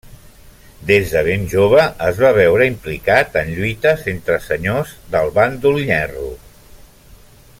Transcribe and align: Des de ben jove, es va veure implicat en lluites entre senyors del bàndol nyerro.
Des 0.91 1.11
de 1.15 1.21
ben 1.27 1.43
jove, 1.51 1.83
es 2.05 2.21
va 2.23 2.31
veure 2.37 2.67
implicat 2.71 3.37
en 3.43 3.53
lluites 3.59 4.03
entre 4.15 4.41
senyors 4.47 4.97
del 5.17 5.31
bàndol 5.39 5.81
nyerro. 5.91 6.29